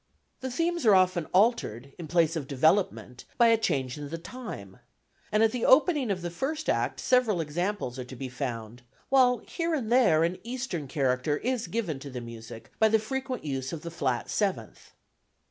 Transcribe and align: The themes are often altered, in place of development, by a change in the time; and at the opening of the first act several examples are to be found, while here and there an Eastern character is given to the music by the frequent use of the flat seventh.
The 0.39 0.49
themes 0.49 0.83
are 0.87 0.95
often 0.95 1.25
altered, 1.31 1.93
in 1.99 2.07
place 2.07 2.35
of 2.35 2.47
development, 2.47 3.25
by 3.37 3.49
a 3.49 3.55
change 3.55 3.99
in 3.99 4.09
the 4.09 4.17
time; 4.17 4.77
and 5.31 5.43
at 5.43 5.51
the 5.51 5.63
opening 5.63 6.09
of 6.09 6.23
the 6.23 6.31
first 6.31 6.69
act 6.71 6.99
several 6.99 7.39
examples 7.39 7.99
are 7.99 8.05
to 8.05 8.15
be 8.15 8.27
found, 8.27 8.81
while 9.09 9.43
here 9.47 9.75
and 9.75 9.91
there 9.91 10.23
an 10.23 10.39
Eastern 10.43 10.87
character 10.87 11.37
is 11.37 11.67
given 11.67 11.99
to 11.99 12.09
the 12.09 12.19
music 12.19 12.71
by 12.79 12.89
the 12.89 12.97
frequent 12.97 13.45
use 13.45 13.71
of 13.71 13.83
the 13.83 13.91
flat 13.91 14.27
seventh. 14.27 14.93